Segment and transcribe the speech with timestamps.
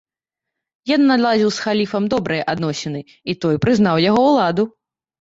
[0.95, 2.99] Ён наладзіў з халіфам добрыя адносіны,
[3.31, 4.71] і той прызнаў яго ўладу.